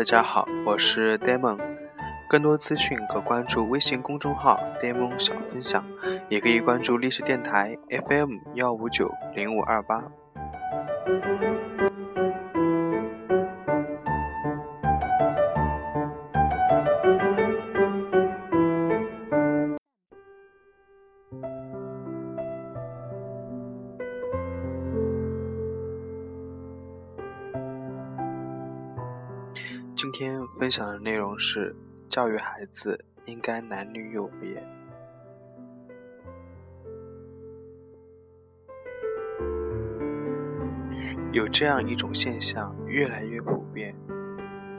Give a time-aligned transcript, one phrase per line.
[0.00, 1.58] 大家好，我是 Demon。
[2.26, 5.84] 更多资讯可关注微信公众号 “Demon 小分享”，
[6.30, 7.76] 也可以关注历史电台
[8.08, 10.02] FM 幺五九零五二八。
[30.02, 31.76] 今天分享的内容是：
[32.08, 34.66] 教育孩子应该男女有别。
[41.32, 43.94] 有这样一种现象越来越普遍，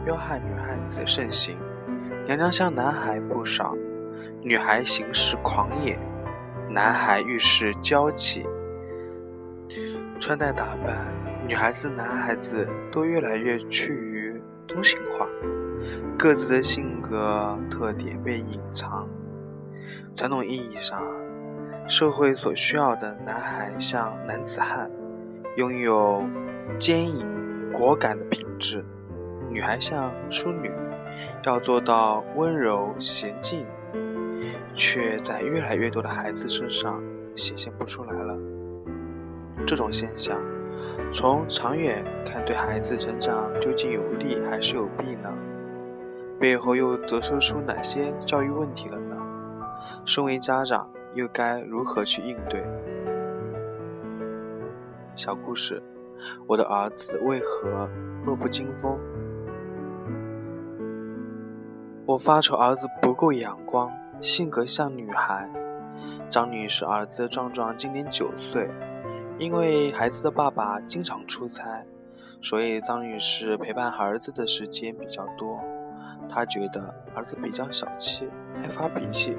[0.04, 1.56] 彪悍女孩子盛行，
[2.26, 3.76] 娘娘像男孩不少，
[4.42, 6.00] 女孩行事狂野，
[6.68, 8.44] 男孩遇事娇气，
[10.20, 10.98] 穿戴打扮，
[11.48, 14.11] 女孩子、男孩子都越来越趋于。
[14.72, 15.28] 中性化，
[16.18, 19.06] 各自的性格特点被隐藏。
[20.16, 21.04] 传统意义上，
[21.90, 24.90] 社会所需要的男孩像男子汉，
[25.58, 26.24] 拥有
[26.80, 27.26] 坚毅
[27.74, 28.80] 果敢的品质；
[29.50, 30.72] 女孩像淑女，
[31.44, 33.66] 要做到温柔娴静，
[34.74, 37.04] 却在越来越多的孩子身上
[37.36, 38.38] 显现不出来了。
[39.68, 40.42] 这种现象。
[41.12, 45.30] 从长远看，对孩子成长究竟有利还是有弊呢？
[46.40, 49.16] 背后又折射出哪些教育问题了呢？
[50.06, 52.64] 身为家长，又该如何去应对？
[55.16, 55.84] 小故事：
[56.48, 57.88] 我的儿子为何
[58.26, 58.98] 弱不禁风？
[62.08, 65.48] 我发愁儿子不够阳光，性格像女孩。
[66.32, 68.68] 张女士儿子壮壮，今年九岁。
[69.42, 71.84] 因为孩子的爸爸经常出差，
[72.44, 75.60] 所以张女士陪伴儿子的时间比较多。
[76.30, 79.36] 她觉得儿子比较小气，爱发脾气，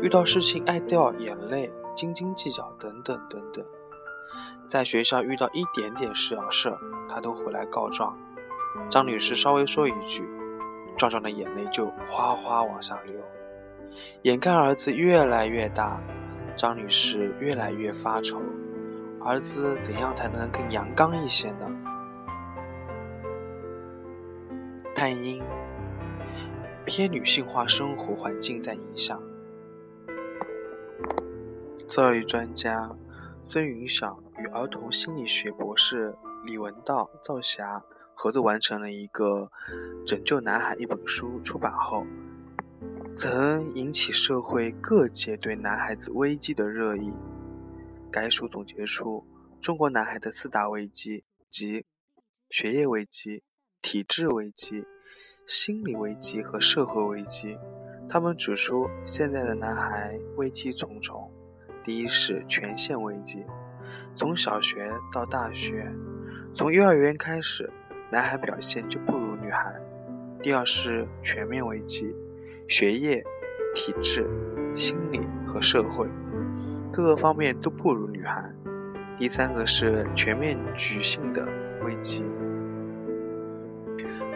[0.00, 3.64] 遇到事情爱掉眼泪，斤斤计较等等等等。
[4.68, 6.72] 在学校遇到一点点小事，
[7.08, 8.16] 她都回来告状。
[8.88, 10.22] 张女士稍微说一句，
[10.96, 13.16] 壮壮的眼泪就哗哗往下流。
[14.22, 16.00] 眼看儿子越来越大，
[16.56, 18.40] 张女士越来越发愁。
[19.22, 21.66] 儿子怎样才能更阳刚一些呢？
[24.94, 25.42] 探因
[26.86, 29.20] 偏女性化生活环境在影响。
[31.86, 32.90] 教育专家
[33.44, 36.14] 孙云晓与儿童心理学博士
[36.44, 37.82] 李文道、赵霞
[38.14, 39.50] 合作完成了一个
[40.06, 42.06] 《拯救男孩》一本书，出版后
[43.16, 47.12] 曾引起社会各界对男孩子危机的热议。
[48.10, 49.24] 该书总结出
[49.60, 51.84] 中国男孩的四大危机，即
[52.50, 53.42] 学业危机、
[53.80, 54.84] 体制危机、
[55.46, 57.56] 心理危机和社会危机。
[58.08, 61.30] 他们指出，现在的男孩危机重重。
[61.84, 63.44] 第一是权限危机，
[64.16, 65.88] 从小学到大学，
[66.52, 67.70] 从幼儿园开始，
[68.10, 69.72] 男孩表现就不如女孩。
[70.42, 72.12] 第二是全面危机，
[72.68, 73.22] 学业、
[73.74, 74.28] 体制、
[74.74, 76.08] 心理和社会。
[76.92, 78.44] 各个方面都不如女孩。
[79.18, 81.46] 第三个是全面局性的
[81.84, 82.24] 危机。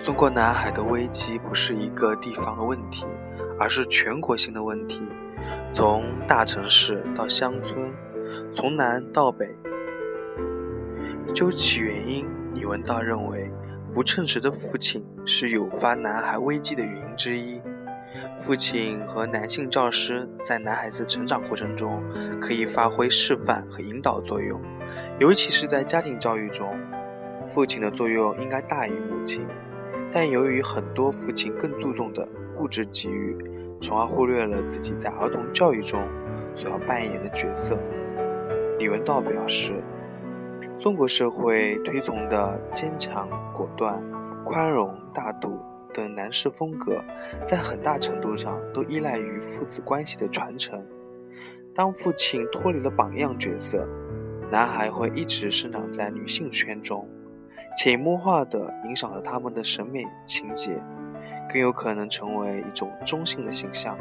[0.02, 3.06] 中国男孩的危机不是一个地方的问题，
[3.58, 5.02] 而是全国性的问题。
[5.72, 7.90] 从大城市到乡村，
[8.54, 9.48] 从南到北，
[11.34, 13.50] 究其原因，李文道认为，
[13.94, 17.60] 不称职的父亲是诱发男孩危机的原因之一。
[18.38, 22.02] 父亲和男性教师在男孩子成长过程中
[22.40, 24.60] 可以发挥示范和引导作用，
[25.18, 26.78] 尤其是在家庭教育中，
[27.48, 29.46] 父亲的作用应该大于母亲。
[30.12, 32.28] 但由于很多父亲更注重的
[32.58, 33.36] 物质给予，
[33.80, 36.00] 从而忽略了自己在儿童教育中
[36.54, 37.78] 所要扮演的角色。
[38.78, 39.82] 李文道表示，
[40.78, 44.00] 中国社会推崇的坚强、果断、
[44.44, 45.58] 宽容、大度。
[45.94, 47.02] 等男士风格，
[47.46, 50.84] 在很大程度上都依赖于父子关系的传承。
[51.74, 53.88] 当父亲脱离了榜样角色，
[54.50, 57.08] 男孩会一直生长在女性圈中，
[57.76, 60.78] 潜移默化地影响了他们的审美情节，
[61.50, 63.96] 更有可能成为一种中性的形象。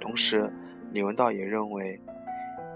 [0.00, 0.50] 同时，
[0.92, 2.00] 李文道也认为，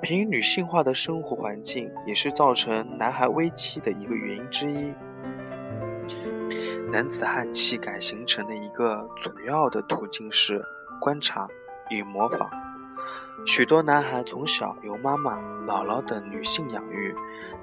[0.03, 4.93] 偏女性化的生活环境也是造成男孩危机的一个原因之一。
[6.91, 10.65] 男子汉气概形成的一个主要的途径是
[10.99, 11.47] 观察
[11.91, 12.49] 与模仿。
[13.47, 17.15] 许多男孩从小由妈妈、姥姥等女性养育，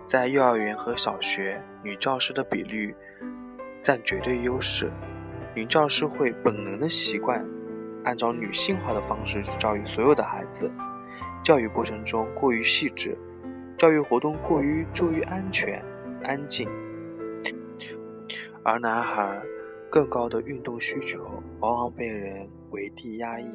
[0.08, 2.96] 在幼儿园和小学，女教师的比率
[3.82, 4.92] 占绝对优势。
[5.56, 7.44] 女教师会本能的习惯
[8.04, 10.72] 按照女性化的方式去教育所有的孩子，
[11.44, 13.18] 教育过程中过于细致，
[13.76, 15.84] 教育活动过于注意安全、
[16.24, 16.70] 安静，
[18.66, 19.40] 而男孩
[19.92, 21.24] 更高的运动需求
[21.60, 23.48] 往往被人为地压抑。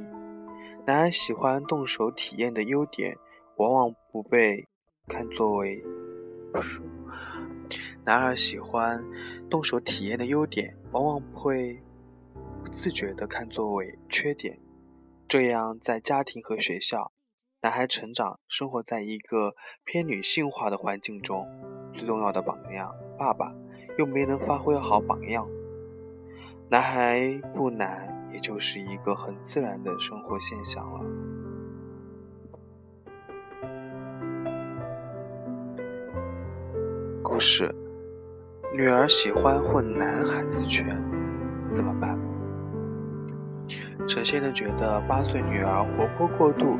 [0.86, 3.18] 男孩喜欢动手体验的优点，
[3.56, 4.68] 往往不被
[5.08, 5.84] 看作为。
[8.04, 9.04] 男孩喜欢
[9.50, 11.82] 动手体验的优点，往往会
[12.62, 14.60] 不自觉地看作为缺点。
[15.26, 17.10] 这样，在家庭和学校，
[17.62, 19.54] 男孩成长生活在一个
[19.84, 21.48] 偏女性化的环境中，
[21.92, 23.52] 最重要的榜样——爸爸，
[23.98, 25.46] 又没能发挥好榜样。
[26.70, 31.00] 男孩不难，也就是一个很自然的生活现象了。
[37.22, 37.70] 故事：
[38.74, 40.86] 女儿喜欢混男孩子圈，
[41.74, 42.18] 怎么办？
[44.08, 46.78] 陈先生觉得八岁女儿活泼过度，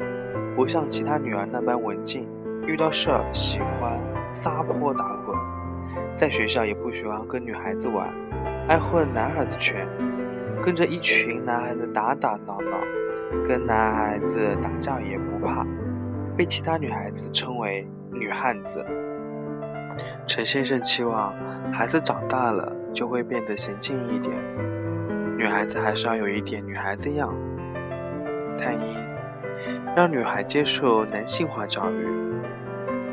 [0.57, 2.27] 不像其他女儿那般文静，
[2.67, 4.01] 遇到事儿喜欢
[4.33, 5.20] 撒泼打滚，
[6.15, 8.09] 在学校也不喜欢跟女孩子玩，
[8.69, 9.87] 爱混男孩子圈，
[10.63, 12.79] 跟着一群男孩子打打闹闹，
[13.49, 15.67] 跟男孩子打架也不怕，
[16.37, 18.85] 被其他女孩子称为女汉子。
[20.27, 21.35] 陈先生期望
[21.73, 24.35] 孩子长大了就会变得娴静一点，
[25.37, 27.35] 女孩子还是要有一点女孩子样。
[28.59, 28.97] 探一，
[29.97, 32.07] 让女孩接受男性化教育。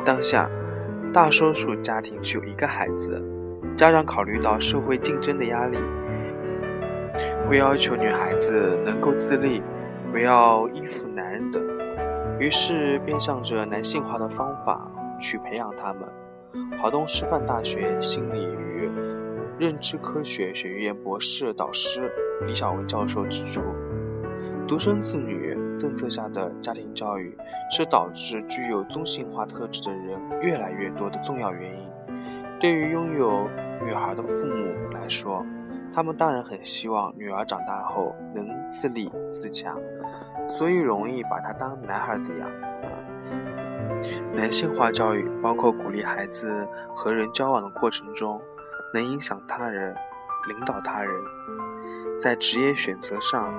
[0.04, 0.50] 当下，
[1.14, 3.22] 大多数家庭只有一个孩子，
[3.76, 5.78] 家长考虑到社会竞争的压力，
[7.48, 9.62] 会要求女孩子能够自立，
[10.12, 11.62] 不要依附男人等，
[12.40, 16.02] 于是便向着男性化的方法去培养他们。
[16.80, 18.92] 华东师范大学心理与
[19.58, 22.12] 认知科学学院博士导师
[22.46, 23.62] 李小文教授指出，
[24.68, 27.38] 独生子女政策下的家庭教育
[27.72, 31.88] 是导致具有中性化特质的人越来越多的重要原因。
[32.60, 33.48] 对于拥有
[33.84, 35.46] 女孩的父母来说，
[35.94, 39.80] 他们当然很希望女儿长大后能自立自强，
[40.58, 42.50] 所以容易把她当男孩子养。
[44.34, 48.40] 男性化教育包括鼓励孩子和人交往的过程中，
[48.94, 49.96] 能影响他人、
[50.48, 51.12] 领导他人，
[52.20, 53.54] 在职业选择上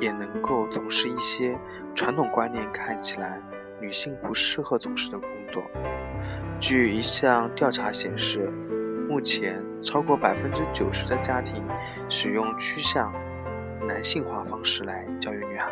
[0.00, 1.58] 也能够从事一些
[1.94, 3.40] 传统观念看起来
[3.80, 5.62] 女性不适合从事的工作。
[6.60, 8.50] 据一项调查显示，
[9.08, 11.62] 目前超过百分之九十的家庭
[12.08, 13.12] 使用趋向
[13.86, 15.70] 男性化方式来教育女孩。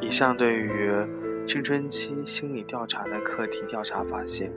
[0.00, 0.92] 以上对于。
[1.48, 4.52] 青春期心理调查的课题调查发现，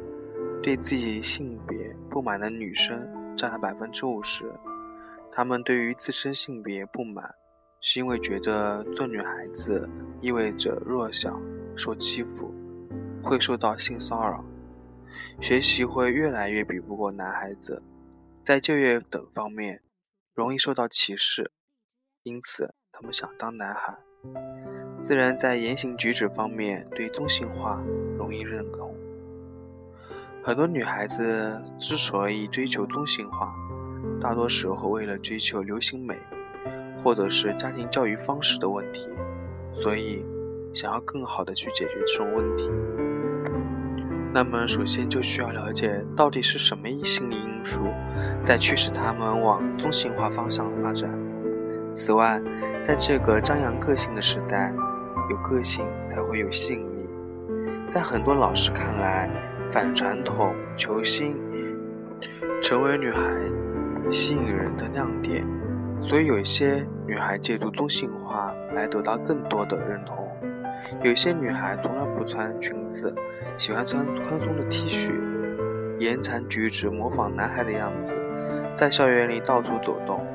[0.62, 3.02] 对自己性别不满的女生
[3.34, 4.44] 占了百分之五十。
[5.34, 7.34] 他们对于自身性别不满，
[7.80, 9.90] 是因为觉得做女孩子
[10.22, 11.40] 意味着弱小、
[11.76, 12.54] 受欺负，
[13.24, 14.44] 会受到性骚扰，
[15.40, 17.82] 学习会越来越比不过男孩子，
[18.44, 19.82] 在就业等方面
[20.34, 21.52] 容易受到歧视，
[22.24, 23.98] 因此他们想当男孩。
[25.02, 27.82] 自然在言行举止方面对中性化
[28.18, 28.96] 容易认同。
[30.44, 33.52] 很多女孩子之所以追求中性化，
[34.22, 36.16] 大多时候为了追求流行美，
[37.04, 39.10] 或者是家庭教育方式的问题，
[39.74, 40.24] 所以
[40.74, 42.70] 想要更好的去解决这种问题。
[44.34, 47.82] 那么，首先就需要了解到底是什么心理因素
[48.46, 51.10] 在驱使他们往中性化方向发展。
[51.94, 52.42] 此外，
[52.82, 54.74] 在这个张扬个性的时代，
[55.30, 57.10] 有个性才会有吸引力。
[57.90, 59.30] 在很多老师看来，
[59.70, 61.36] 反传统、求新，
[62.64, 63.22] 成为女孩
[64.12, 65.46] 吸引人的亮点。
[66.02, 70.28] 所以，有一些女孩借助中性化来得到更多的认同。
[71.04, 73.14] 有些女孩从来不穿裙子，
[73.58, 75.12] 喜欢穿宽松的 T 恤，
[76.00, 78.16] 言谈举止模仿男孩的样子，
[78.76, 80.26] 在校园里到处走动。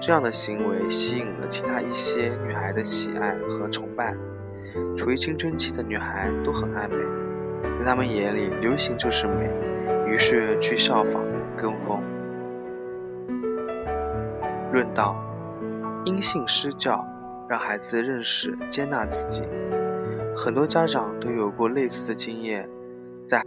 [0.00, 4.14] 这样的行为吸引了其他一些女孩的喜爱和崇拜。
[4.96, 6.96] 处于青春期的女孩都很爱美，
[7.78, 9.50] 在她们眼里，流行就是美，
[10.06, 11.22] 于是去效仿、
[11.56, 12.00] 跟风。
[14.74, 15.14] 论道，
[16.04, 17.06] 因性施教，
[17.48, 19.44] 让孩子认识、接纳自己。
[20.36, 22.68] 很多家长都有过类似的经验，
[23.24, 23.40] 在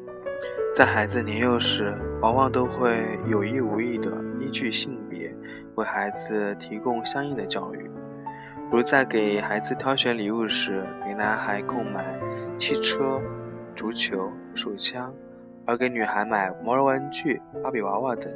[0.74, 5.36] 在孩子年幼时，往往都会有意无意地依据性别。
[5.76, 7.92] 为孩子提供相应的教育，
[8.72, 12.06] 如在给孩子挑选礼物时，给男孩购买
[12.58, 13.22] 汽车、
[13.76, 15.14] 足球、手枪，
[15.66, 18.32] 而给女孩买毛绒玩具、芭比娃娃等。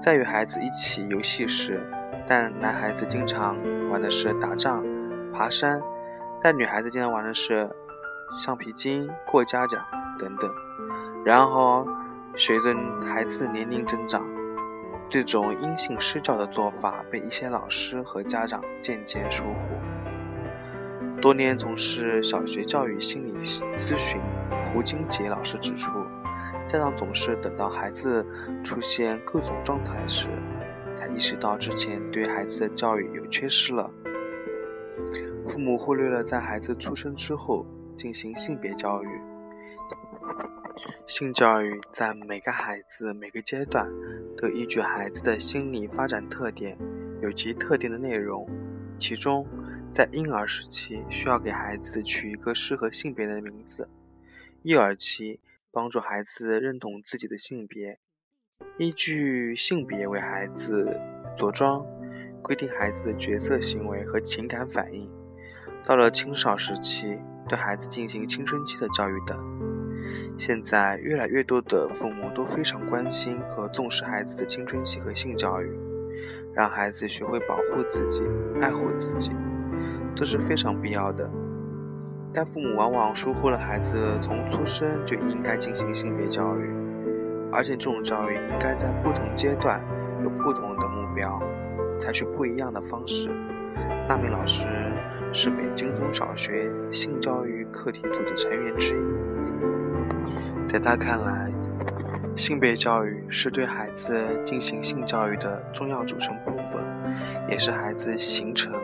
[0.00, 1.80] 在与孩子一起游戏时，
[2.28, 3.56] 但男孩子经常
[3.88, 4.84] 玩的是打仗、
[5.32, 5.80] 爬山，
[6.42, 7.70] 但女孩子经常玩的是
[8.38, 9.78] 橡皮筋、过家家
[10.18, 10.50] 等等。
[11.24, 11.86] 然后，
[12.36, 12.74] 随着
[13.06, 14.24] 孩子的年龄增长，
[15.08, 21.20] 这种因性施教的做法被一些老师和家长渐渐疏忽。
[21.20, 24.20] 多年从事小学教育心理咨询，
[24.72, 25.92] 胡金杰老师指出，
[26.68, 28.26] 家长总是等到孩子
[28.62, 30.28] 出现各种状态时，
[31.16, 33.90] 意识到之前对孩子的教育有缺失了。
[35.48, 37.64] 父母忽略了在孩子出生之后
[37.96, 39.08] 进行性别教育。
[41.06, 43.90] 性教育在每个孩子每个阶段
[44.36, 46.76] 都依据孩子的心理发展特点
[47.22, 48.46] 有其特定的内容。
[49.00, 49.46] 其中，
[49.94, 53.84] 在婴儿时期需要给孩子取一个适合性别的名字；
[54.64, 55.40] 幼儿期
[55.72, 57.98] 帮助孩子认同自己的性别，
[58.78, 61.00] 依据性别为孩子
[61.34, 61.82] 着装，
[62.42, 65.08] 规定孩子的角色行为和情感反应；
[65.82, 69.38] 到了青少时期，对孩子进行青春期的教育等。
[70.36, 75.70] 现在越来越多的父母都非常关心和重视孩子的青春期和性教育，
[76.52, 78.22] 让孩子学会保护自己、
[78.60, 79.32] 爱护自己，
[80.14, 81.26] 这是非常必要的。
[82.34, 86.70] 但父母往往疏忽了孩子从出生就应该进行性别教育，
[87.56, 89.80] 而且这种教育应该在不同阶段
[90.22, 91.40] 有不同的目标，
[91.98, 93.30] 采取不一样的方式。
[94.06, 94.66] 那名老师
[95.32, 100.66] 是北京中小学性教育课题组的成员之一。
[100.66, 101.50] 在他看来，
[102.36, 106.84] 性别教育是对孩子进行性教育的重要组成部分，
[107.48, 108.74] 也是孩子形成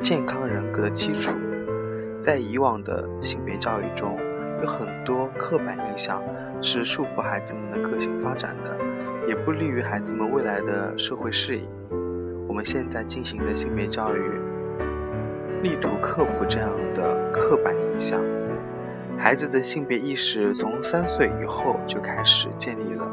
[0.00, 1.36] 健康人格的基础。
[2.22, 4.18] 在以往的性别教育中，
[4.62, 6.22] 有很多刻板印象
[6.60, 8.78] 是束缚孩子们的个性发展的，
[9.28, 11.68] 也不利于孩子们未来的社会适应。
[12.48, 14.20] 我们现在进行的性别教育，
[15.62, 18.20] 力图克服这样的刻板印象。
[19.16, 23.06] 孩子的性别意识从三岁以后就开始建立了，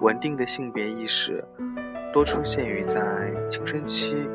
[0.00, 1.44] 稳定的性别意识
[2.12, 4.28] 多出现于在青春期，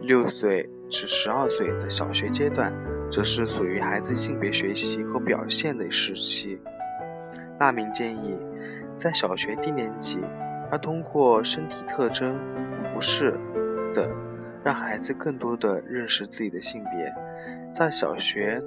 [0.00, 2.72] 六岁至十二岁的小学阶段，
[3.10, 6.60] 则是属于孩子性别学习和表现的时期。
[7.58, 8.36] 纳明建议，
[8.98, 10.18] 在小学低年级，
[10.72, 12.38] 要通过身体特征、
[12.82, 13.38] 服饰
[13.94, 14.08] 等，
[14.64, 17.14] 让孩子更多的认识自己的性别，
[17.72, 18.62] 在小学。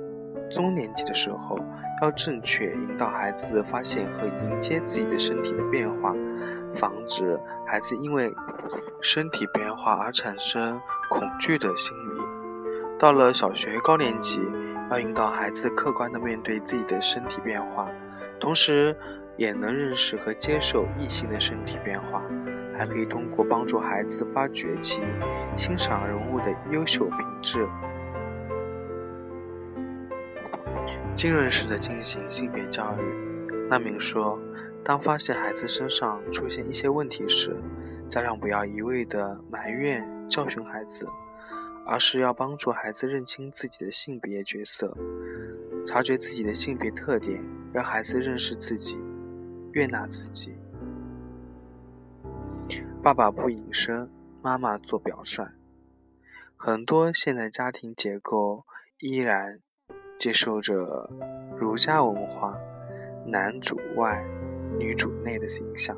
[0.51, 1.57] 中年级的时候，
[2.01, 6.13] 要正确引导孩子发现和迎接自己的身体的变化，
[6.75, 8.31] 防止孩子因为
[9.01, 10.79] 身体变化而产生
[11.13, 12.21] 恐惧的心理。
[12.97, 14.41] 到了小学高年级，
[14.89, 17.87] 要引导孩子客观地面对自己的身体变化，
[18.39, 18.97] 同时
[19.37, 22.23] 也能认识和接受异性的身体变化，
[22.75, 25.03] 还可以通过帮助孩子发掘其
[25.55, 27.67] 欣赏人物的优秀品质。
[31.13, 33.47] 浸润式的进行性别教育。
[33.69, 34.39] 那明说，
[34.83, 37.55] 当发现孩子身上出现一些问题时，
[38.09, 40.03] 家长不要一味的埋怨、
[40.33, 41.07] 教训孩子，
[41.85, 44.97] 而是要帮助孩子认清自己的性别角色，
[45.85, 47.39] 察觉自己的性别特点，
[47.71, 48.97] 让孩子认识自己，
[49.73, 50.57] 悦纳自己。
[53.03, 54.09] 爸爸不隐身，
[54.41, 55.45] 妈妈做表率。
[56.57, 58.65] 很多现代家庭结构
[58.97, 59.59] 依然。
[60.19, 61.09] 接受着
[61.59, 62.57] 儒家文化
[63.27, 64.23] “男主外，
[64.79, 65.97] 女主内”的形象，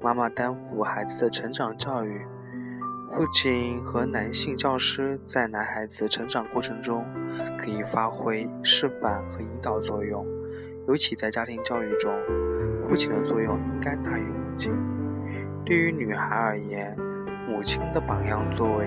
[0.00, 2.24] 妈妈担负孩子的成长教育，
[3.18, 7.04] 父亲和男性教师在男孩子成长过程中
[7.58, 10.24] 可以发挥示范和引导作用，
[10.86, 12.14] 尤其在家庭教育中，
[12.88, 14.72] 父亲的作用应该大于母亲。
[15.66, 16.96] 对于女孩而言，
[17.48, 18.86] 母亲的榜样作为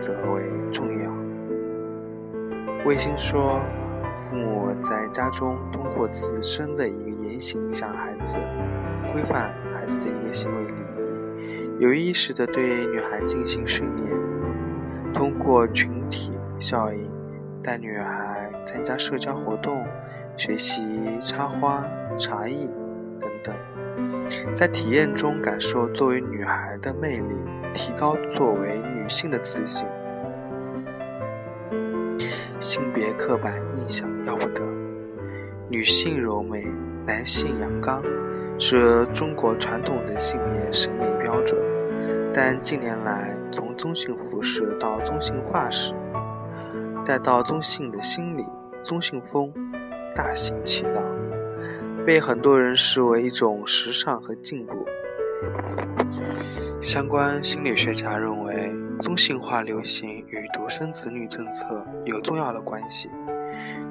[0.00, 0.42] 则为
[0.72, 1.12] 重要。
[2.86, 3.60] 卫星说，
[4.30, 8.38] 父母在家中通过自身的一个言行影响孩子，
[9.12, 10.72] 规范孩子的一个行为礼，
[11.78, 17.08] 有意识的对女孩进行训练，通过群体效应
[17.62, 19.86] 带女孩参加社交活动，
[20.36, 20.82] 学习
[21.20, 21.84] 插花、
[22.18, 22.68] 茶艺
[23.20, 23.54] 等等，
[24.56, 27.36] 在体验中感受作为女孩的魅力，
[27.72, 29.86] 提高作为女性的自信。
[32.58, 34.60] 性别刻板印象要不得，
[35.68, 36.66] 女性柔美，
[37.06, 38.02] 男性阳刚，
[38.58, 41.06] 是中国传统的性别审美
[42.34, 45.94] 但近年来，从中性服饰到中性化时，
[47.02, 48.44] 再到中性的心理，
[48.82, 49.52] 中性风
[50.14, 51.02] 大行其道，
[52.06, 54.84] 被很多人视为一种时尚和进步。
[56.80, 63.10] 相关心理学家认为，中性化流行与独生子女政策有重要的关系。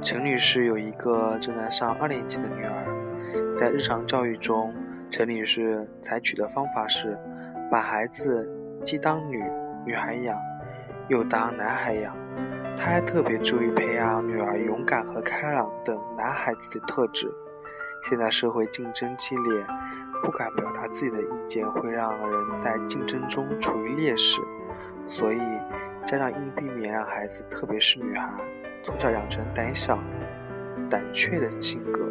[0.02, 4.74] 陈女士有一个正在上二年级的女儿，在日常教育中，
[5.10, 7.18] 陈女士采取的方法是，
[7.69, 8.50] 把孩子
[8.83, 9.43] 既当女
[9.86, 10.38] 女孩养，
[11.07, 12.15] 又当男孩养。
[12.77, 17.27] 他还特别注意培养女儿勇敢和开朗等男孩子的特质。
[18.03, 19.65] 现在社会竞争激烈。
[20.24, 24.41] 不敢表达自己的意见，会让人在竞争中处于劣势，
[25.05, 25.39] 所以
[26.07, 28.27] 家长应避免让孩子，特别是女孩，
[28.81, 30.00] 从小养成胆小、
[30.89, 32.01] 胆怯的性格。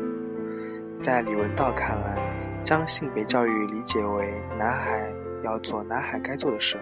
[1.00, 2.16] 在李文道看来，
[2.62, 5.12] 将性别教育理解为男孩
[5.46, 6.76] 要做男孩该做的事，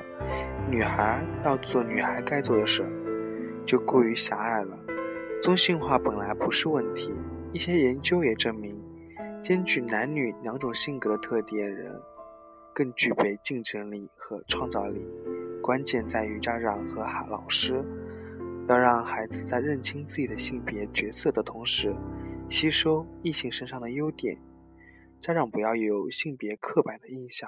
[0.71, 2.83] 女孩要做女孩该做的事，
[3.67, 4.77] 就过于狭隘了。
[5.43, 7.13] 中性化本来不是问题，
[7.53, 8.75] 一些研究也证明。
[9.43, 11.95] 兼具男女两种性格的特点人，
[12.73, 15.07] 更具备竞争力和创造力。
[15.61, 17.85] 关键在于家长和老师
[18.67, 21.95] 要让孩子在认清自己的性别角色的同时，
[22.49, 24.39] 吸收异性身上的优点。
[25.21, 27.47] 家长不要有性别刻板的印象，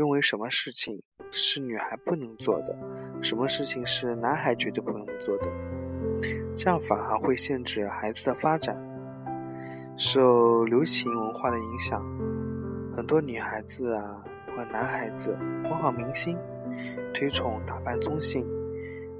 [0.00, 0.98] 认为什么事情
[1.30, 2.74] 是女孩不能做的，
[3.20, 5.48] 什么事情是男孩绝对不能做的，
[6.56, 8.74] 这样反而会限制孩子的发展。
[9.98, 12.02] 受流行文化的影响，
[12.96, 14.24] 很多女孩子啊
[14.56, 16.34] 和男孩子模仿明星，
[17.12, 18.42] 推崇打扮中性。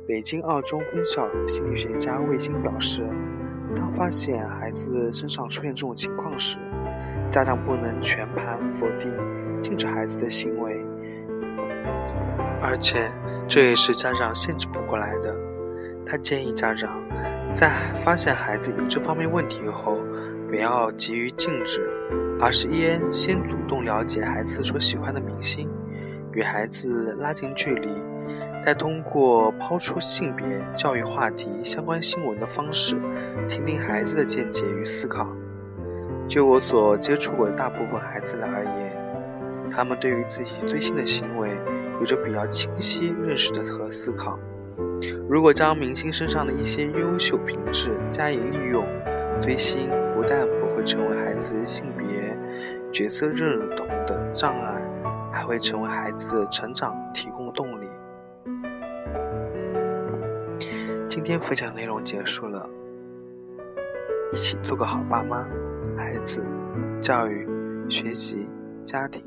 [0.09, 3.07] 北京二中分校心理学家魏星表示，
[3.77, 6.57] 当发现孩子身上出现这种情况时，
[7.31, 9.13] 家长不能全盘否定、
[9.61, 10.85] 禁止孩子的行为，
[12.61, 13.11] 而且
[13.47, 15.35] 这也是家长限制不过来的。
[16.05, 17.01] 他建议家长
[17.55, 17.71] 在
[18.05, 19.99] 发现孩子有这方面问题后。
[20.51, 21.81] 不要急于禁止，
[22.41, 25.71] 而是应先主动了解孩子所喜欢的明星，
[26.33, 27.89] 与孩子拉近距离，
[28.61, 30.45] 再通过抛出性别
[30.77, 32.97] 教育话题相关新闻的方式，
[33.49, 35.25] 听听孩子的见解与思考。
[36.27, 38.90] 就我所接触过的大部分孩子来而言，
[39.71, 41.51] 他们对于自己最新的行为
[42.01, 44.39] 有着比较清晰认识的和思考。
[45.29, 48.85] 如果将明星身上的一些优秀品质加以利用，
[49.41, 49.89] 追星。
[50.13, 52.37] 不但不会成为孩子性别
[52.93, 54.75] 角色认同的障碍，
[55.33, 57.87] 还会成为孩子成长提供动力。
[61.09, 62.69] 今天分享内容结束了，
[64.31, 65.49] 一起做个好爸妈，
[65.97, 66.45] 孩子
[67.01, 67.49] 教育、
[67.89, 68.47] 学习、
[68.83, 69.25] 家庭。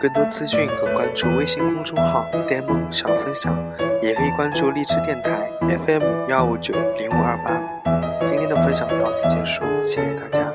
[0.00, 3.54] 更多资讯可关注微信公众号 “demo 小分享”，
[4.02, 7.60] 也可以关注荔枝电台 FM 幺五九零五二八。
[8.26, 10.50] 今天的分享到此结束，谢谢大家。